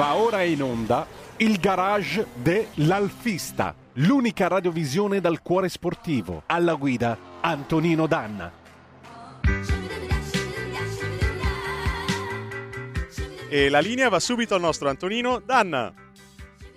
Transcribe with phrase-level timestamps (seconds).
[0.00, 1.06] Va ora in onda
[1.36, 6.44] il garage dell'Alfista, l'unica radiovisione dal cuore sportivo.
[6.46, 8.50] Alla guida Antonino Danna.
[13.46, 15.92] E la linea va subito al nostro Antonino Danna.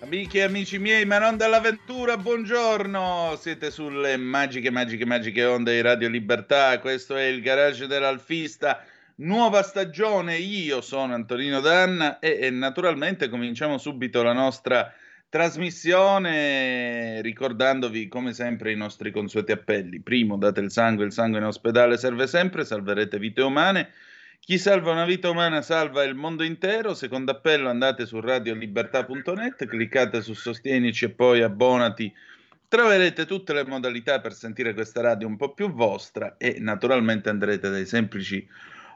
[0.01, 3.37] Amiche e amici miei, ma non dall'avventura, buongiorno!
[3.39, 6.77] Siete sulle magiche, magiche, magiche onde di Radio Libertà.
[6.79, 8.83] Questo è il garage dell'Alfista
[9.15, 10.37] nuova stagione.
[10.37, 14.93] Io sono Antonino Danna e, e, naturalmente cominciamo subito la nostra
[15.29, 19.99] trasmissione ricordandovi come sempre i nostri consueti appelli.
[19.99, 23.89] Primo, date il sangue, il sangue in ospedale serve sempre, salverete vite umane.
[24.39, 26.93] Chi salva una vita umana salva il mondo intero.
[26.93, 32.13] Secondo appello andate su radiolibertà.net, cliccate su Sostienici e poi abbonati.
[32.67, 37.69] Troverete tutte le modalità per sentire questa radio un po' più vostra e naturalmente andrete
[37.69, 38.45] dai semplici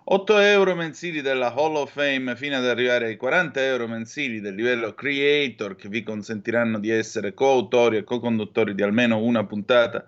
[0.09, 4.55] 8 euro mensili della Hall of Fame fino ad arrivare ai 40 euro mensili del
[4.55, 10.05] livello Creator che vi consentiranno di essere coautori e co-conduttori di almeno una puntata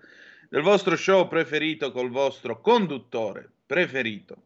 [0.47, 4.43] del vostro show preferito col vostro conduttore preferito.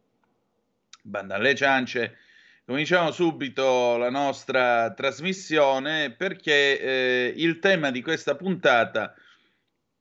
[1.03, 2.17] Banda alle ciance,
[2.65, 9.13] cominciamo subito la nostra trasmissione perché eh, il tema di questa puntata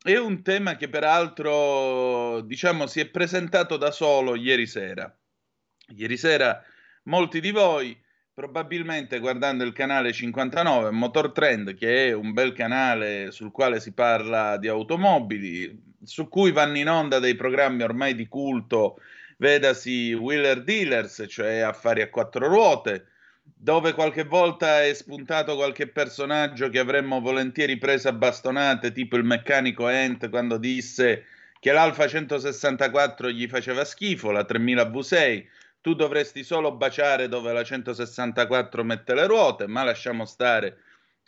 [0.03, 5.15] è un tema che peraltro diciamo si è presentato da solo ieri sera
[5.97, 6.63] Ieri sera
[7.05, 7.97] molti di voi,
[8.35, 13.93] probabilmente guardando il canale 59 Motor Trend, che è un bel canale sul quale si
[13.93, 18.99] parla di automobili, su cui vanno in onda dei programmi ormai di culto,
[19.37, 23.07] vedasi Wheeler Dealers, cioè affari a quattro ruote,
[23.43, 29.25] dove qualche volta è spuntato qualche personaggio che avremmo volentieri preso a bastonate, tipo il
[29.25, 31.27] meccanico Ent quando disse
[31.61, 35.45] che l'Alfa 164 gli faceva schifo, la 3000 V6,
[35.83, 40.79] tu dovresti solo baciare dove la 164 mette le ruote, ma lasciamo stare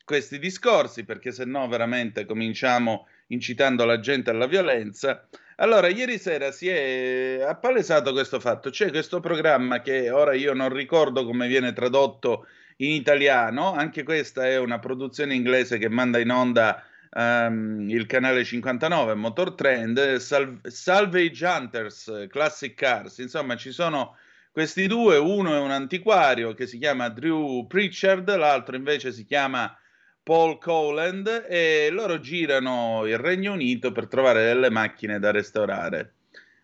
[0.04, 5.28] questi discorsi perché se no veramente cominciamo incitando la gente alla violenza.
[5.56, 8.70] Allora, ieri sera si è appalesato questo fatto.
[8.70, 14.46] C'è questo programma che ora io non ricordo come viene tradotto in italiano, anche questa
[14.46, 20.60] è una produzione inglese che manda in onda um, il canale 59 Motor Trend, Sal-
[20.62, 24.16] Salvage Hunters, Classic Cars, insomma ci sono
[24.54, 29.76] questi due, uno è un antiquario che si chiama Drew Pritchard, l'altro invece si chiama
[30.22, 36.12] Paul Cowland e loro girano il Regno Unito per trovare delle macchine da restaurare.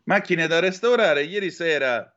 [0.05, 2.15] Macchine da restaurare, ieri sera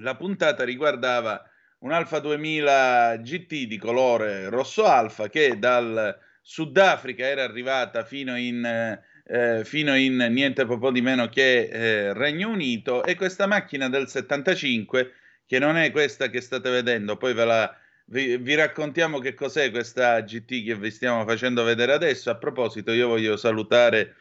[0.00, 7.44] la puntata riguardava un Alfa 2000 GT di colore rosso alfa che dal Sudafrica era
[7.44, 13.16] arrivata fino in eh, fino in niente proprio di meno che eh, Regno Unito e
[13.16, 15.12] questa macchina del 75
[15.46, 17.76] che non è questa che state vedendo, poi ve la,
[18.06, 22.30] vi, vi, raccontiamo che cos'è questa GT che vi stiamo facendo vedere adesso.
[22.30, 24.16] A proposito, io voglio salutare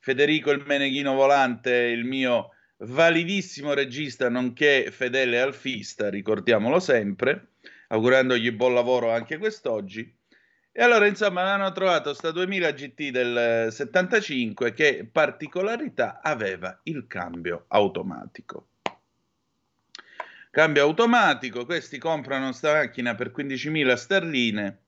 [0.00, 7.52] Federico il Meneghino Volante, il mio validissimo regista, nonché fedele alfista, ricordiamolo sempre,
[7.88, 10.12] augurandogli buon lavoro anche quest'oggi.
[10.76, 17.66] E allora, insomma, hanno trovato sta 2000 GT del 75 che particolarità aveva il cambio
[17.68, 18.70] automatico.
[20.50, 24.78] Cambio automatico, questi comprano sta macchina per 15.000 sterline,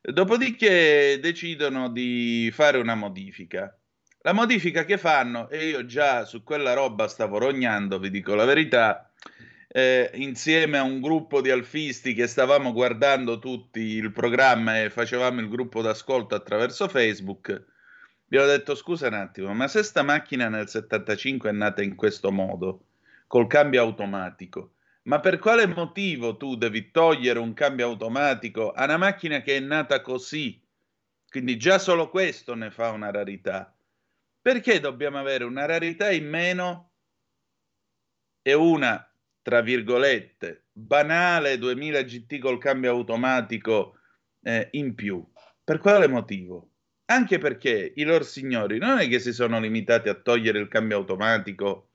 [0.00, 3.78] dopodiché decidono di fare una modifica.
[4.22, 8.46] La modifica che fanno, e io già su quella roba stavo rognando, vi dico la
[8.46, 9.12] verità,
[9.76, 15.40] eh, insieme a un gruppo di alfisti che stavamo guardando tutti il programma e facevamo
[15.40, 17.62] il gruppo d'ascolto attraverso Facebook,
[18.24, 21.94] vi ho detto scusa un attimo, ma se sta macchina nel 75 è nata in
[21.94, 22.86] questo modo,
[23.26, 28.96] col cambio automatico, ma per quale motivo tu devi togliere un cambio automatico a una
[28.96, 30.58] macchina che è nata così?
[31.28, 33.76] Quindi già solo questo ne fa una rarità.
[34.40, 36.92] Perché dobbiamo avere una rarità in meno
[38.40, 39.06] e una
[39.46, 44.00] tra virgolette, banale 2000 GT col cambio automatico
[44.42, 45.24] eh, in più.
[45.62, 46.70] Per quale motivo?
[47.04, 50.96] Anche perché i loro signori non è che si sono limitati a togliere il cambio
[50.96, 51.90] automatico,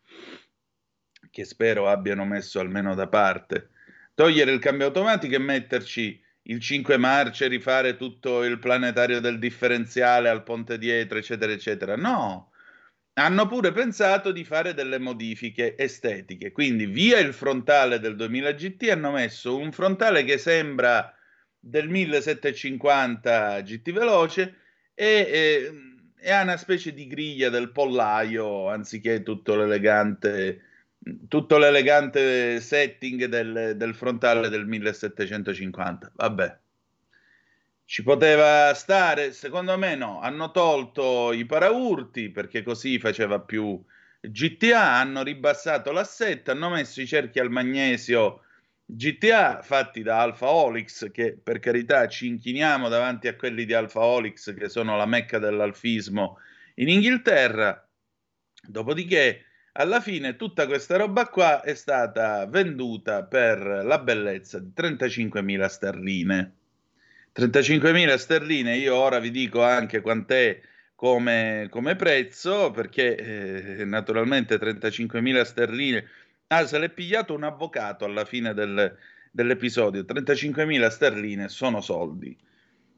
[1.30, 3.72] che spero abbiano messo almeno da parte,
[4.16, 10.30] togliere il cambio automatico e metterci il 5 marce, rifare tutto il planetario del differenziale
[10.30, 11.98] al ponte dietro, eccetera, eccetera.
[11.98, 12.51] No,
[13.26, 18.90] hanno pure pensato di fare delle modifiche estetiche, quindi via il frontale del 2000 GT
[18.90, 21.14] hanno messo un frontale che sembra
[21.60, 24.56] del 1750 GT veloce
[24.94, 25.74] e, e,
[26.18, 30.66] e ha una specie di griglia del pollaio anziché tutto l'elegante
[31.28, 36.12] tutto l'elegante setting del, del frontale del 1750.
[36.16, 36.60] Vabbè,
[37.92, 39.34] ci poteva stare?
[39.34, 40.22] Secondo me no.
[40.22, 43.84] Hanno tolto i paraurti perché così faceva più
[44.22, 48.44] GTA, hanno ribassato l'assetto, hanno messo i cerchi al magnesio
[48.86, 54.00] GTA fatti da Alfa Olix, che per carità ci inchiniamo davanti a quelli di Alfa
[54.00, 56.38] Olix, che sono la mecca dell'alfismo
[56.76, 57.86] in Inghilterra.
[58.70, 59.44] Dopodiché,
[59.74, 66.56] alla fine, tutta questa roba qua è stata venduta per la bellezza di 35.000 sterline.
[67.34, 70.62] 35.000 sterline, io ora vi dico anche quant'è
[70.96, 73.16] come, come prezzo, perché
[73.80, 76.06] eh, naturalmente 35.000 sterline
[76.54, 78.94] Ah, se l'è pigliato un avvocato alla fine del,
[79.32, 80.02] dell'episodio.
[80.02, 82.38] 35.000 sterline sono soldi.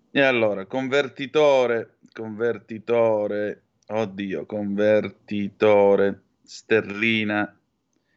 [0.10, 7.56] E allora, convertitore, convertitore, oddio, convertitore, sterlina,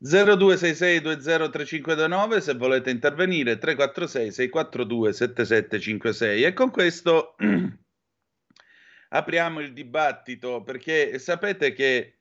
[0.02, 7.37] 0266203529 se volete intervenire 346 642 7756 e con questo
[9.10, 12.16] apriamo il dibattito perché sapete che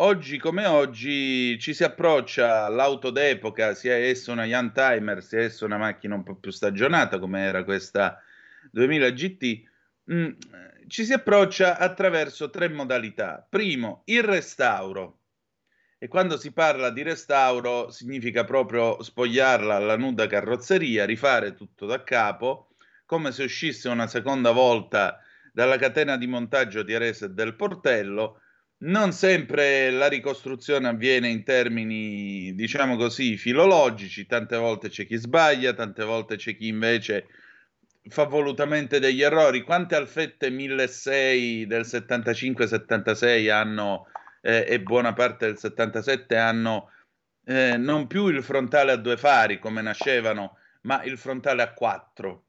[0.00, 5.64] Oggi come oggi ci si approccia all'auto d'epoca, sia essa una Young Timer, sia essa
[5.64, 8.22] una macchina un po' più stagionata come era questa
[8.70, 9.62] 2000 GT,
[10.12, 10.30] mm,
[10.86, 13.44] ci si approccia attraverso tre modalità.
[13.50, 15.17] Primo, il restauro.
[15.98, 22.04] E quando si parla di restauro significa proprio spogliarla alla nuda carrozzeria, rifare tutto da
[22.04, 22.70] capo,
[23.04, 25.20] come se uscisse una seconda volta
[25.52, 28.40] dalla catena di montaggio di Arese del Portello
[28.80, 35.72] non sempre la ricostruzione avviene in termini, diciamo così, filologici, tante volte c'è chi sbaglia,
[35.72, 37.26] tante volte c'è chi invece
[38.08, 39.62] fa volutamente degli errori.
[39.62, 44.06] Quante alfette 1600 del 75-76 hanno,
[44.40, 46.90] eh, e buona parte del 77 hanno
[47.44, 52.44] eh, non più il frontale a due fari come nascevano, ma il frontale a quattro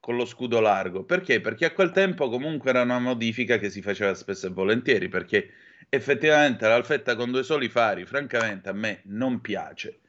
[0.00, 1.04] con lo scudo largo.
[1.04, 1.40] Perché?
[1.40, 5.50] Perché a quel tempo comunque era una modifica che si faceva spesso e volentieri, perché
[5.90, 10.00] effettivamente l'alfetta con due soli fari, francamente, a me non piace.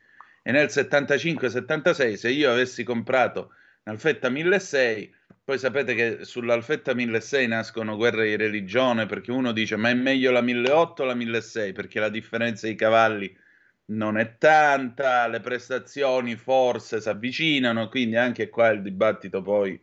[0.41, 7.95] E nel 75-76, se io avessi comprato un'alfetta 1600, poi sapete che sull'alfetta 1600 nascono
[7.97, 11.99] guerre di religione, perché uno dice ma è meglio la 1800 o la 1600, perché
[11.99, 13.37] la differenza di cavalli
[13.85, 19.79] non è tanta, le prestazioni forse si avvicinano, quindi anche qua il dibattito poi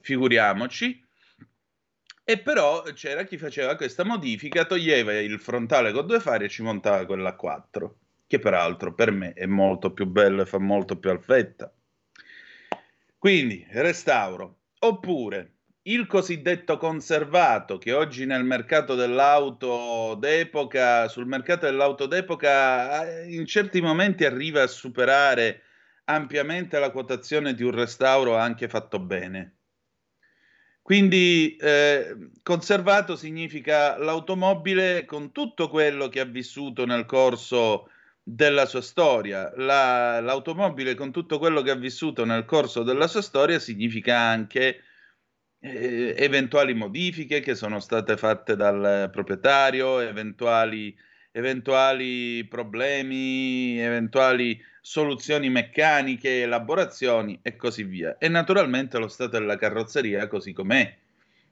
[0.00, 1.06] figuriamoci.
[2.24, 6.62] E però c'era chi faceva questa modifica, toglieva il frontale con due fari e ci
[6.62, 10.98] montava quella a quattro, che peraltro per me è molto più bello e fa molto
[10.98, 11.72] più alfetta.
[13.20, 14.60] Quindi, restauro.
[14.78, 23.34] Oppure il cosiddetto conservato che oggi nel mercato dell'auto d'epoca, sul mercato dell'auto d'epoca eh,
[23.34, 25.64] in certi momenti arriva a superare
[26.04, 29.58] ampiamente la quotazione di un restauro anche fatto bene.
[30.80, 37.90] Quindi eh, conservato significa l'automobile con tutto quello che ha vissuto nel corso
[38.34, 39.52] della sua storia.
[39.56, 44.82] La, l'automobile con tutto quello che ha vissuto nel corso della sua storia significa anche
[45.60, 50.96] eh, eventuali modifiche che sono state fatte dal proprietario, eventuali,
[51.32, 58.16] eventuali problemi, eventuali soluzioni meccaniche, elaborazioni e così via.
[58.18, 60.96] E naturalmente lo stato della carrozzeria così com'è.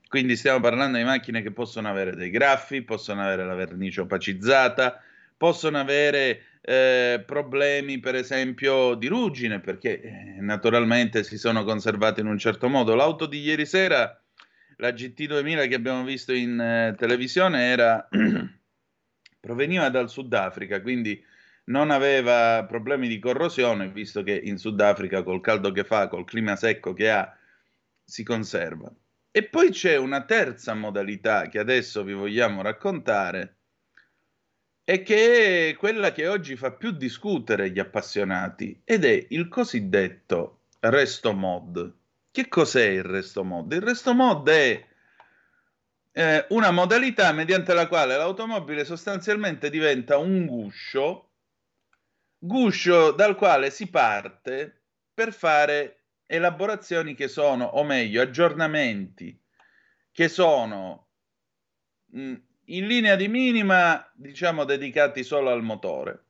[0.08, 5.02] Quindi stiamo parlando di macchine che possono avere dei graffi, possono avere la vernice opacizzata,
[5.38, 12.26] possono avere eh, problemi per esempio di ruggine perché eh, naturalmente si sono conservate in
[12.26, 12.94] un certo modo.
[12.94, 14.20] L'auto di ieri sera,
[14.76, 18.06] la GT2000 che abbiamo visto in eh, televisione, era
[19.40, 21.24] proveniva dal Sudafrica, quindi
[21.66, 26.56] non aveva problemi di corrosione, visto che in Sudafrica col caldo che fa, col clima
[26.56, 27.34] secco che ha,
[28.04, 28.92] si conserva.
[29.30, 33.57] E poi c'è una terza modalità che adesso vi vogliamo raccontare,
[34.90, 40.60] e che è quella che oggi fa più discutere gli appassionati ed è il cosiddetto
[40.80, 41.94] resto mod.
[42.30, 43.70] Che cos'è il resto mod?
[43.70, 44.82] Il resto mod è
[46.10, 51.32] eh, una modalità mediante la quale l'automobile sostanzialmente diventa un guscio
[52.38, 59.38] guscio dal quale si parte per fare elaborazioni che sono, o meglio, aggiornamenti
[60.10, 61.08] che sono
[62.06, 62.36] mh,
[62.70, 66.24] in linea di minima, diciamo, dedicati solo al motore.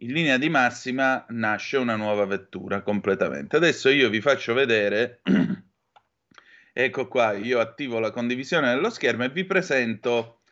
[0.00, 3.56] In linea di massima nasce una nuova vettura completamente.
[3.56, 5.22] Adesso io vi faccio vedere,
[6.72, 10.42] ecco qua, io attivo la condivisione dello schermo e vi presento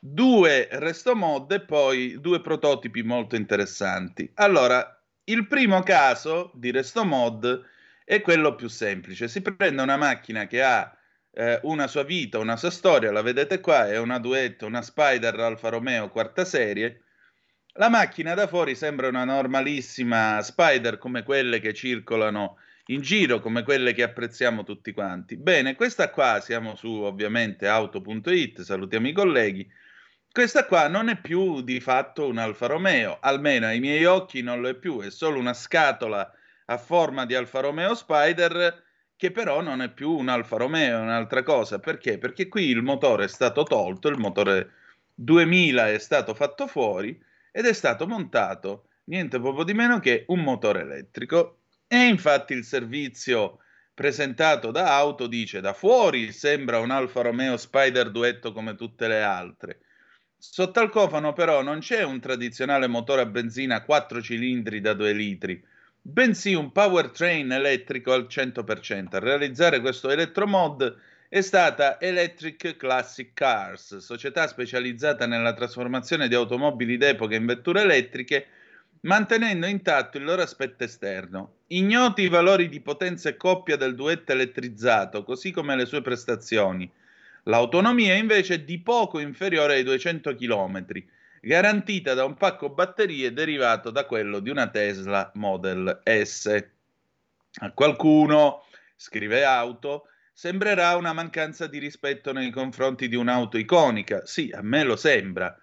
[0.00, 4.30] due resto mod e poi due prototipi molto interessanti.
[4.34, 7.64] Allora, il primo caso di resto mod
[8.04, 9.28] è quello più semplice.
[9.28, 10.97] Si prende una macchina che ha
[11.38, 15.38] eh, una sua vita, una sua storia, la vedete qua, è una duetto, una Spider
[15.38, 17.02] Alfa Romeo quarta serie.
[17.74, 23.62] La macchina da fuori sembra una normalissima Spider come quelle che circolano in giro, come
[23.62, 25.36] quelle che apprezziamo tutti quanti.
[25.36, 29.70] Bene, questa qua, siamo su ovviamente auto.it, salutiamo i colleghi
[30.30, 34.60] questa qua non è più di fatto un Alfa Romeo, almeno ai miei occhi non
[34.60, 36.30] lo è più, è solo una scatola
[36.66, 38.84] a forma di Alfa Romeo Spider
[39.18, 41.80] che però non è più un Alfa Romeo, è un'altra cosa.
[41.80, 42.18] Perché?
[42.18, 44.72] Perché qui il motore è stato tolto, il motore
[45.14, 47.20] 2000 è stato fatto fuori
[47.50, 51.62] ed è stato montato niente poco di meno che un motore elettrico.
[51.88, 53.58] E infatti il servizio
[53.92, 59.22] presentato da Auto dice da fuori sembra un Alfa Romeo Spider duetto come tutte le
[59.22, 59.80] altre
[60.40, 64.94] Sotto al cofano però non c'è un tradizionale motore a benzina a 4 cilindri da
[64.94, 65.60] 2 litri,
[66.00, 69.16] bensì un powertrain elettrico al 100%.
[69.16, 70.96] A realizzare questo elettromod
[71.28, 78.46] è stata Electric Classic Cars, società specializzata nella trasformazione di automobili d'epoca in vetture elettriche,
[79.02, 81.56] mantenendo intatto il loro aspetto esterno.
[81.68, 86.90] Ignoti i valori di potenza e coppia del duetto elettrizzato, così come le sue prestazioni.
[87.44, 90.86] L'autonomia invece è di poco inferiore ai 200 km,
[91.40, 96.66] garantita da un pacco batterie derivato da quello di una Tesla Model S.
[97.60, 98.64] A qualcuno,
[98.96, 104.24] scrive Auto, sembrerà una mancanza di rispetto nei confronti di un'auto iconica.
[104.24, 105.56] Sì, a me lo sembra.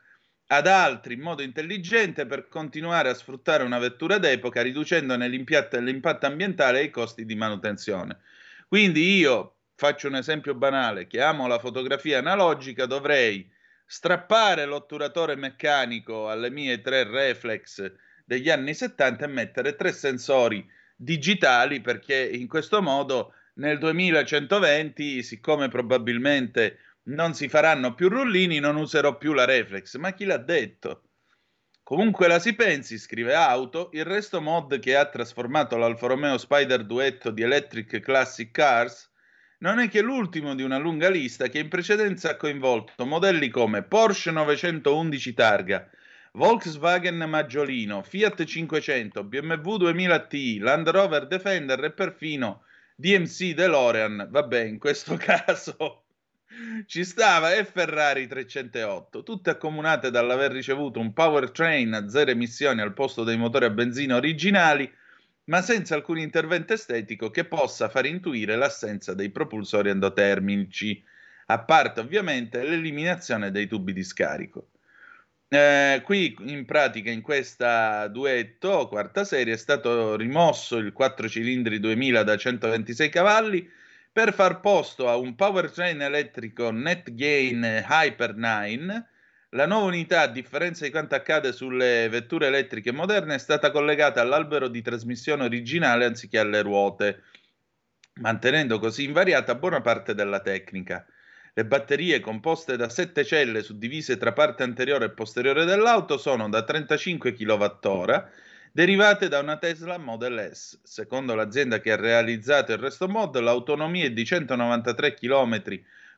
[0.48, 6.82] Ad altri, in modo intelligente, per continuare a sfruttare una vettura d'epoca, riducendone l'impatto ambientale
[6.82, 8.20] e i costi di manutenzione.
[8.68, 13.50] Quindi io, faccio un esempio banale, che amo la fotografia analogica, dovrei
[13.86, 17.94] strappare l'otturatore meccanico alle mie tre reflex
[18.26, 25.68] degli anni 70 e mettere tre sensori digitali perché in questo modo nel 2120, siccome
[25.68, 29.96] probabilmente non si faranno più rullini, non userò più la reflex.
[29.98, 31.04] Ma chi l'ha detto?
[31.84, 36.84] Comunque la si pensi, scrive Auto, il resto mod che ha trasformato l'Alfa Romeo Spider
[36.84, 39.12] Duetto di Electric Classic Cars
[39.60, 43.84] non è che l'ultimo di una lunga lista che in precedenza ha coinvolto modelli come
[43.84, 45.90] Porsche 911 Targa,
[46.34, 52.64] Volkswagen Maggiolino, Fiat 500, BMW 2000 Ti, Land Rover Defender e perfino
[52.96, 54.28] DMC DeLorean.
[54.30, 56.04] Vabbè, in questo caso
[56.86, 62.94] ci stava e Ferrari 308, tutte accomunate dall'aver ricevuto un powertrain a zero emissioni al
[62.94, 64.90] posto dei motori a benzina originali
[65.46, 71.04] ma senza alcun intervento estetico che possa far intuire l'assenza dei propulsori endotermici,
[71.48, 74.70] a parte ovviamente l'eliminazione dei tubi di scarico.
[75.48, 81.80] Eh, qui in pratica in questa duetto quarta serie è stato rimosso il 4 cilindri
[81.80, 83.70] 2000 da 126 cavalli
[84.12, 89.06] per far posto a un powertrain elettrico NetGain Hyper 9
[89.56, 94.20] la nuova unità, a differenza di quanto accade sulle vetture elettriche moderne, è stata collegata
[94.20, 97.24] all'albero di trasmissione originale anziché alle ruote,
[98.16, 101.06] mantenendo così invariata buona parte della tecnica.
[101.54, 106.64] Le batterie composte da sette celle suddivise tra parte anteriore e posteriore dell'auto sono da
[106.64, 108.28] 35 kWh,
[108.74, 110.82] derivate da una Tesla Model S.
[110.84, 115.64] Secondo l'azienda che ha realizzato il resto mod, l'autonomia è di 193 km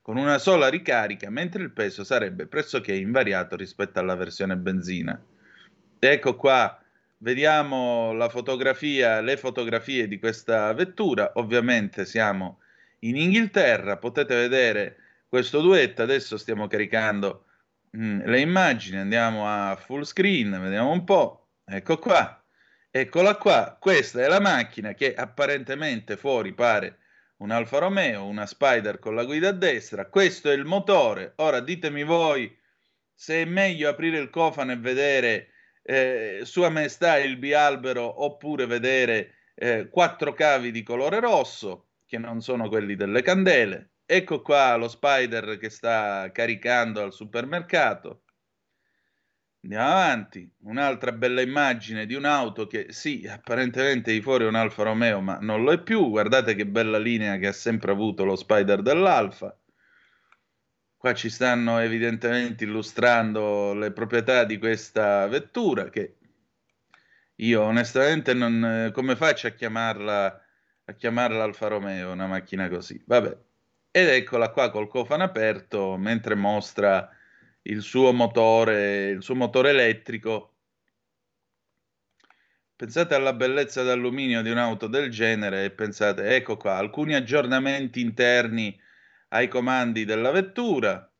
[0.08, 5.22] con una sola ricarica, mentre il peso sarebbe pressoché invariato rispetto alla versione benzina.
[6.00, 6.82] Ecco qua,
[7.18, 11.34] vediamo fotografia, le fotografie di questa vettura.
[11.34, 12.62] Ovviamente siamo
[13.00, 14.96] in Inghilterra, potete vedere
[15.28, 16.04] questo duetto.
[16.04, 17.44] Adesso stiamo caricando
[17.90, 21.50] mh, mm, le immagini, andiamo a full screen, vediamo un po'.
[21.66, 22.42] Ecco qua,
[22.90, 23.76] eccola qua.
[23.78, 27.00] Questa è la macchina che apparentemente fuori pare
[27.38, 30.08] un Alfa Romeo, una Spider con la guida a destra.
[30.08, 31.34] Questo è il motore.
[31.38, 32.56] Ora ditemi voi
[33.14, 35.50] se è meglio aprire il cofano e vedere
[35.84, 42.42] eh, Sua Maestà il bialbero oppure vedere eh, quattro cavi di colore rosso, che non
[42.42, 43.92] sono quelli delle candele.
[44.06, 48.24] Ecco qua lo Spider che sta caricando al supermercato.
[49.70, 54.84] Andiamo avanti, un'altra bella immagine di un'auto che sì, apparentemente di fuori è un Alfa
[54.84, 56.08] Romeo, ma non lo è più.
[56.08, 59.54] Guardate che bella linea che ha sempre avuto lo Spider dell'Alfa.
[60.96, 66.16] Qua ci stanno evidentemente illustrando le proprietà di questa vettura che
[67.36, 70.42] io onestamente non come faccio a chiamarla
[70.86, 73.04] a chiamarla Alfa Romeo, una macchina così.
[73.06, 73.38] Vabbè.
[73.92, 77.12] Ed eccola qua col cofano aperto mentre mostra
[77.70, 80.54] il suo motore, il suo motore elettrico.
[82.76, 88.80] Pensate alla bellezza d'alluminio di un'auto del genere e pensate, ecco qua, alcuni aggiornamenti interni
[89.30, 91.12] ai comandi della vettura.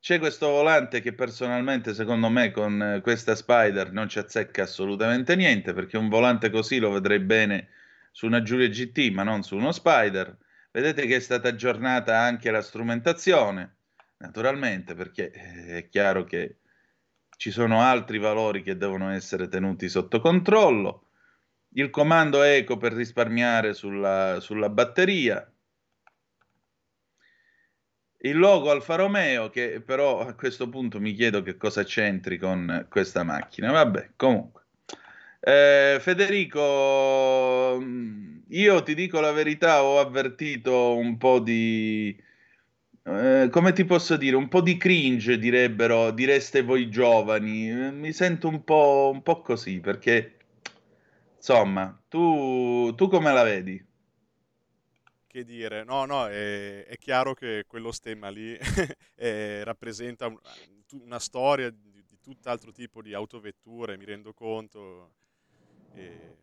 [0.00, 5.72] C'è questo volante che personalmente, secondo me, con questa Spider non ci azzecca assolutamente niente,
[5.72, 7.68] perché un volante così lo vedrei bene
[8.10, 10.36] su una Giulia GT, ma non su uno Spider.
[10.72, 13.76] Vedete che è stata aggiornata anche la strumentazione
[14.20, 16.56] naturalmente, perché eh, è chiaro che
[17.36, 21.06] ci sono altri valori che devono essere tenuti sotto controllo.
[21.74, 25.50] Il comando eco per risparmiare sulla, sulla batteria.
[28.22, 32.86] Il logo Alfa Romeo, che però a questo punto mi chiedo che cosa c'entri con
[32.90, 33.70] questa macchina.
[33.70, 34.64] Vabbè, comunque.
[35.40, 42.14] Eh, Federico, mm, io ti dico la verità, ho avvertito un po' di
[43.02, 47.92] eh, come ti posso dire, un po' di cringe direbbero, direste voi giovani.
[47.92, 50.36] Mi sento un po', un po così perché,
[51.36, 53.84] insomma, tu, tu come la vedi?
[55.26, 58.56] Che dire, no, no, è, è chiaro che quello stemma lì
[59.14, 60.36] è, rappresenta un,
[61.02, 65.12] una storia di, di tutt'altro tipo di autovetture, mi rendo conto.
[65.94, 66.36] E,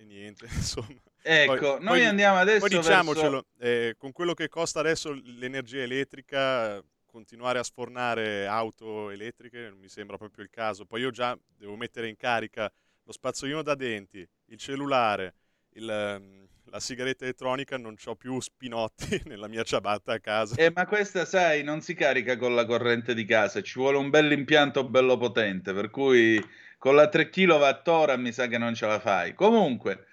[0.00, 1.00] e niente, insomma.
[1.22, 2.66] Ecco, poi, noi poi, andiamo adesso.
[2.66, 3.88] Poi diciamocelo, verso...
[3.88, 9.88] eh, con quello che costa adesso l'energia elettrica, continuare a sfornare auto elettriche non mi
[9.88, 10.86] sembra proprio il caso.
[10.86, 15.34] Poi io già devo mettere in carica lo spazzolino da denti, il cellulare,
[15.74, 20.54] il, ehm, la sigaretta elettronica, non ho più spinotti nella mia ciabatta a casa.
[20.54, 24.08] Eh, ma questa, sai, non si carica con la corrente di casa, ci vuole un
[24.08, 26.42] bel impianto bello potente, per cui
[26.80, 29.34] con la 3 kWh mi sa che non ce la fai.
[29.34, 30.06] Comunque,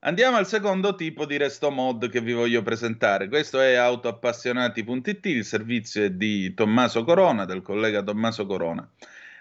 [0.00, 3.26] Andiamo al secondo tipo di resto mod che vi voglio presentare.
[3.26, 8.88] Questo è autoappassionati.it, il servizio è di Tommaso Corona, del collega Tommaso Corona.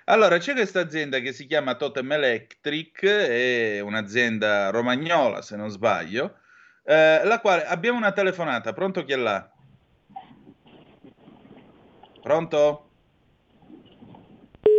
[0.06, 6.40] Allora, c'è questa azienda che si chiama Totem Electric, è un'azienda romagnola, se non sbaglio,
[6.84, 8.74] eh, la quale abbiamo una telefonata.
[8.74, 9.48] Pronto chi è là?
[12.24, 12.90] Pronto?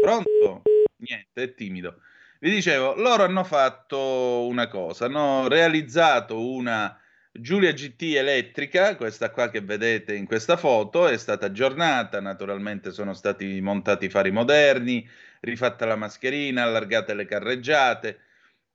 [0.03, 0.63] Pronto?
[1.01, 2.01] Niente, è timido.
[2.41, 6.99] Vi dicevo, loro hanno fatto una cosa, hanno realizzato una
[7.33, 13.13] Giulia GT elettrica, questa qua che vedete in questa foto, è stata aggiornata, naturalmente sono
[13.15, 15.09] stati montati fari moderni,
[15.41, 18.21] rifatta la mascherina, allargate le carreggiate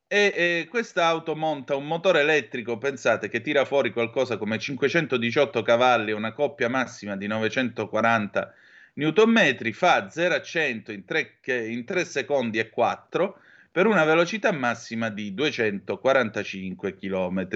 [0.08, 5.62] e, e questa auto monta un motore elettrico, pensate, che tira fuori qualcosa come 518
[5.62, 8.54] cavalli, una coppia massima di 940
[8.96, 13.40] Nm, fa 0 a 100 in 3, in 3 secondi e 4
[13.72, 17.48] per una velocità massima di 245 km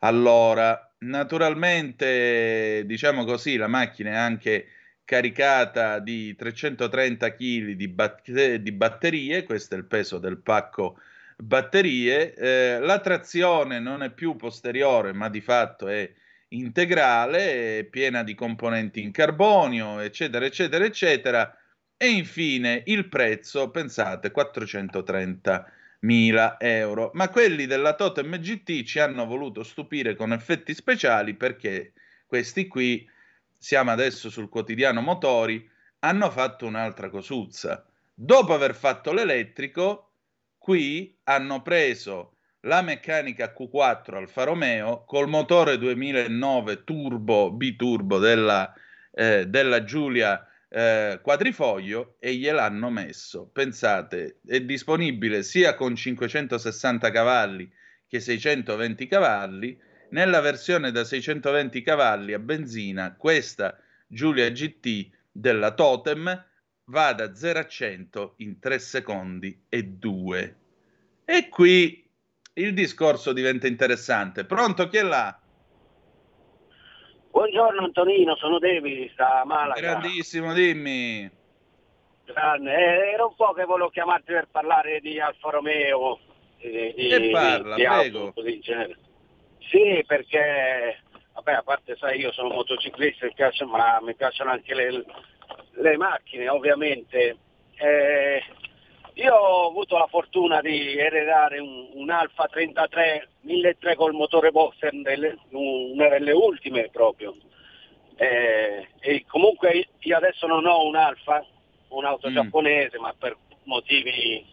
[0.00, 0.90] all'ora.
[0.98, 4.68] Naturalmente, diciamo così, la macchina è anche
[5.04, 10.98] caricata di 330 kg di, bat- di batterie, questo è il peso del pacco
[11.36, 12.34] batterie.
[12.34, 16.10] Eh, la trazione non è più posteriore, ma di fatto è
[16.48, 21.56] integrale, piena di componenti in carbonio, eccetera, eccetera, eccetera.
[21.96, 27.10] E infine il prezzo, pensate, 430.000 euro.
[27.14, 31.92] Ma quelli della Totem GT ci hanno voluto stupire con effetti speciali perché
[32.26, 33.08] questi qui,
[33.58, 35.68] siamo adesso sul quotidiano motori,
[36.00, 37.84] hanno fatto un'altra cosuzza.
[38.14, 40.10] Dopo aver fatto l'elettrico,
[40.58, 42.35] qui hanno preso
[42.66, 48.72] la meccanica Q4 Alfa Romeo col motore 2009 turbo biturbo della,
[49.12, 53.48] eh, della Giulia eh, quadrifoglio e gliel'hanno messo.
[53.52, 57.70] Pensate, è disponibile sia con 560 cavalli
[58.08, 59.78] che 620 cavalli.
[60.10, 66.44] Nella versione da 620 cavalli a benzina, questa Giulia GT della Totem
[66.86, 70.56] va da 0 a 100 in 3 secondi e 2.
[71.24, 72.05] E qui
[72.58, 74.44] il discorso diventa interessante.
[74.44, 75.38] Pronto chi è là?
[77.30, 79.78] Buongiorno Antonino, sono David, sta Malaga.
[79.78, 81.30] Grandissimo, dimmi.
[82.24, 82.74] Grande.
[82.74, 86.18] Eh, era un po' che volevo chiamarti per parlare di Alfa Romeo.
[86.58, 88.18] Di, e parla, di, prego.
[88.26, 88.62] Auto, di
[89.68, 91.00] sì, perché,
[91.34, 95.04] vabbè, a parte sai, io sono motociclista, mi piacciono, ma mi piacciono anche le,
[95.72, 97.36] le macchine, ovviamente.
[97.76, 98.42] Eh,
[99.18, 104.92] Io ho avuto la fortuna di eredare un, un Alfa 33 1300 col motore boxer,
[105.00, 107.34] delle, una delle ultime proprio.
[108.16, 111.44] Eh, e comunque io adesso non ho un Alfa,
[111.88, 112.34] un'auto mm.
[112.34, 114.44] giapponese, ma per motivi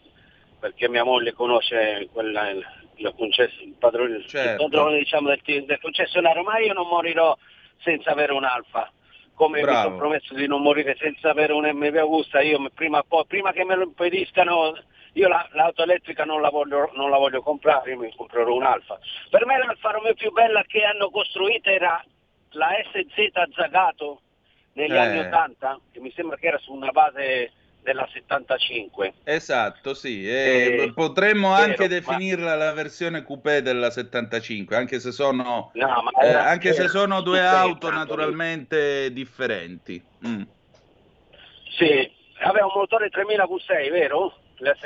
[0.60, 4.64] perché mia moglie conosce quella, il, il, il padrone, certo.
[4.64, 7.38] il padrone diciamo, del, del, concessionario, ma io non morirò
[7.80, 8.90] senza avere un Alfa.
[9.36, 9.78] Come Bravo.
[9.78, 13.66] mi sono promesso di non morire senza avere un MV Augusta, io prima, prima che
[13.66, 14.74] me lo impediscano
[15.14, 18.64] io la, l'auto elettrica non la, voglio, non la, voglio, comprare, io mi comprerò un
[18.64, 18.98] Alfa.
[19.30, 22.04] Per me l'Alfa Romeo più bella che hanno costruito era
[22.52, 24.22] la SZ Zagato
[24.74, 24.98] negli eh.
[24.98, 27.52] anni 80, che mi sembra che era su una base
[27.84, 29.14] della 75.
[29.24, 30.28] Esatto, sì.
[30.28, 32.56] E eh, potremmo vero, anche definirla ma...
[32.56, 37.92] la versione coupé della 75, anche se sono, no, eh, anche se sono due auto
[37.92, 40.04] naturalmente differenti.
[40.26, 40.42] Mm.
[41.78, 44.38] Sì, aveva un motore 3000 V6, vero?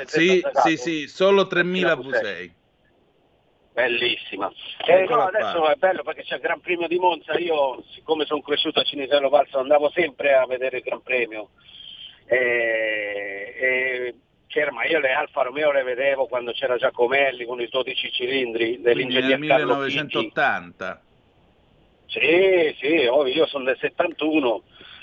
[0.06, 2.00] Sì, sì, sì, solo 3000 V6.
[2.00, 2.56] V6
[3.78, 4.52] bellissima.
[4.84, 8.40] Eh, no, adesso è bello perché c'è il Gran Premio di Monza, io siccome sono
[8.40, 11.50] cresciuto a Cinisello Valso andavo sempre a vedere il Gran Premio.
[12.28, 14.14] E, e
[14.46, 18.80] c'era, ma io le Alfa Romeo le vedevo quando c'era Giacomelli con i 12 cilindri
[18.80, 21.02] dell'ingegner nel 1980.
[22.06, 24.62] Sì, sì, oh, io sono del 71,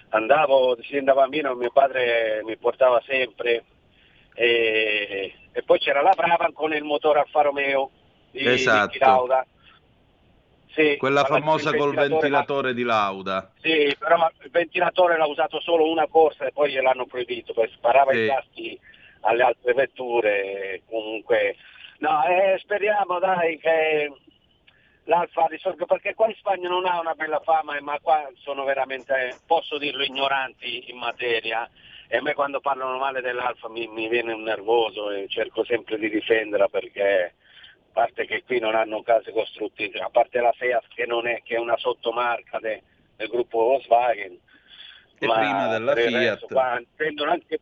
[0.09, 3.63] andavo, si andava a Mino, mio padre mi portava sempre
[4.33, 7.89] e, e poi c'era la Brava con il motore Alfa Romeo
[8.31, 8.91] di, esatto.
[8.91, 8.99] di.
[10.75, 12.73] Sì, Quella famosa col ventilatore ma...
[12.73, 13.49] di Lauda.
[13.61, 18.11] Sì, però il ventilatore l'ha usato solo una corsa e poi gliel'hanno proibito, poi sparava
[18.11, 18.17] sì.
[18.19, 18.79] i tasti
[19.21, 20.81] alle altre vetture.
[20.89, 21.55] Comunque,
[21.99, 24.11] no, eh, speriamo dai che
[25.05, 29.37] l'Alfa risolga, perché qua in Spagna non ha una bella fama, ma qua sono veramente,
[29.47, 31.69] posso dirlo, ignoranti in materia.
[32.09, 35.97] E a me quando parlano male dell'Alfa mi, mi viene un nervoso e cerco sempre
[35.97, 37.33] di difenderla perché
[37.95, 41.55] parte che qui non hanno case costruttive, a parte la Seat che, non è, che
[41.55, 42.83] è una sottomarca de,
[43.15, 44.33] del gruppo Volkswagen.
[44.33, 44.39] E
[45.17, 46.45] prima della Fiat.
[46.47, 47.59] Qua, anche,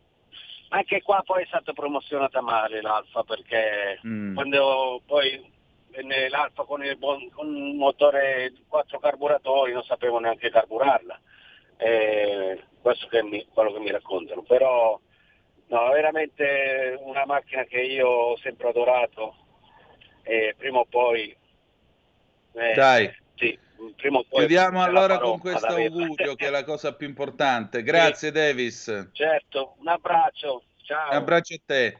[0.69, 4.33] anche, qua poi è stata promozionata male l'Alfa perché mm.
[4.33, 5.51] quando poi
[5.89, 11.19] venne l'Alfa con, il, con un motore 4 carburatori non sapevo neanche carburarla.
[11.77, 14.41] Eh, questo è quello che mi raccontano.
[14.41, 14.99] Però
[15.67, 19.42] no, veramente una macchina che io ho sempre adorato
[20.23, 21.35] e prima o poi...
[22.55, 23.13] Eh, Dai.
[23.35, 23.57] Sì,
[23.95, 27.83] prima o poi Chiudiamo allora con questo augurio che è la cosa più importante.
[27.83, 28.33] Grazie sì.
[28.33, 29.09] Davis.
[29.11, 30.63] Certo, un abbraccio.
[30.83, 31.09] Ciao.
[31.09, 31.97] Un abbraccio a te.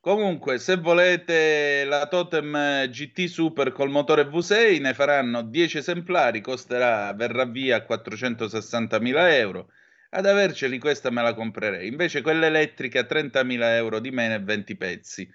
[0.00, 7.12] Comunque, se volete la Totem GT Super col motore V6, ne faranno 10 esemplari, costerà,
[7.12, 9.70] verrà via a 460.000 euro.
[10.10, 11.88] Ad averceli questa me la comprerei.
[11.88, 15.30] Invece quella elettrica 30.000 euro di meno e 20 pezzi.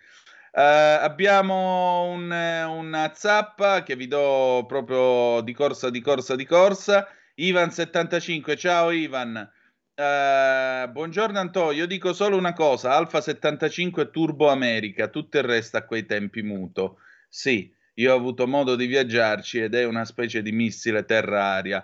[0.56, 7.08] Uh, abbiamo un, una zappa che vi do proprio di corsa, di corsa, di corsa.
[7.36, 9.52] Ivan75, ciao Ivan.
[9.96, 15.78] Uh, buongiorno Antonio, io dico solo una cosa, Alfa 75 Turbo America, tutto il resto
[15.78, 17.00] a quei tempi muto.
[17.28, 21.84] Sì, io ho avuto modo di viaggiarci ed è una specie di missile terra-aria.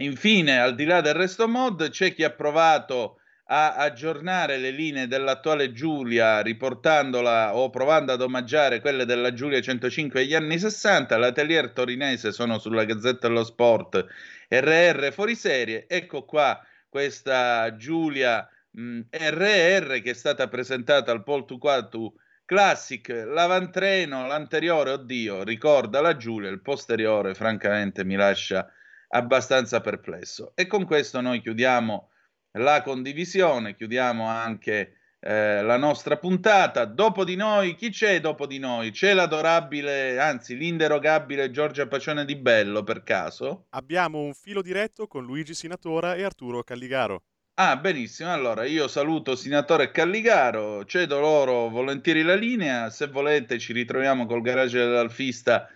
[0.00, 5.06] Infine, al di là del resto mod, c'è chi ha provato a aggiornare le linee
[5.06, 11.16] dell'attuale Giulia riportandola o provando ad omaggiare quelle della Giulia 105 degli anni 60.
[11.16, 14.06] L'atelier torinese sono sulla Gazzetta dello Sport
[14.48, 15.86] RR fuori serie.
[15.88, 22.12] Ecco qua questa Giulia mh, RR che è stata presentata al Pol Tuquatu
[22.44, 28.70] Classic, l'avantreno, l'anteriore, oddio, ricorda la Giulia, il posteriore francamente mi lascia
[29.08, 30.52] abbastanza perplesso.
[30.54, 32.10] E con questo noi chiudiamo
[32.56, 36.84] la condivisione, chiudiamo anche eh, la nostra puntata.
[36.84, 38.90] Dopo di noi, chi c'è dopo di noi?
[38.90, 43.66] C'è l'adorabile, anzi l'inderogabile Giorgia Pacione di Bello per caso?
[43.70, 47.22] Abbiamo un filo diretto con Luigi Sinatora e Arturo Calligaro.
[47.58, 48.30] Ah, benissimo.
[48.30, 52.90] Allora io saluto Senatore Calligaro, cedo loro volentieri la linea.
[52.90, 55.70] Se volete, ci ritroviamo col garage dell'Alfista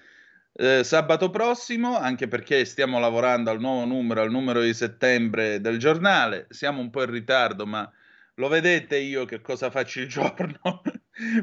[0.60, 5.78] eh, sabato prossimo, anche perché stiamo lavorando al nuovo numero, al numero di settembre del
[5.78, 6.46] giornale.
[6.50, 7.90] Siamo un po' in ritardo, ma
[8.34, 10.82] lo vedete io che cosa faccio il giorno.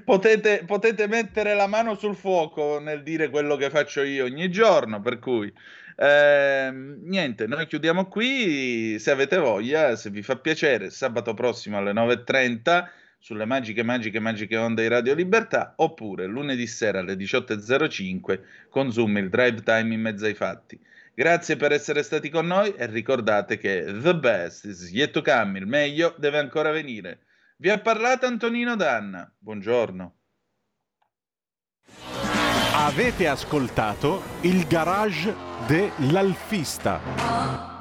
[0.06, 5.02] potete, potete, mettere la mano sul fuoco nel dire quello che faccio io ogni giorno,
[5.02, 5.52] per cui
[5.96, 9.00] eh, niente, noi chiudiamo qui.
[9.00, 12.86] Se avete voglia, se vi fa piacere, sabato prossimo alle 9.30
[13.18, 19.18] sulle magiche, magiche, magiche onde di Radio Libertà, oppure lunedì sera alle 18.05 con Zoom
[19.18, 20.80] il drive time in mezzo ai fatti.
[21.14, 25.58] Grazie per essere stati con noi e ricordate che the best is yet to come,
[25.58, 27.22] il meglio deve ancora venire.
[27.58, 29.32] Vi ha parlato Antonino Danna.
[29.36, 30.16] Buongiorno.
[32.74, 35.34] Avete ascoltato il garage
[35.66, 37.77] dell'alfista.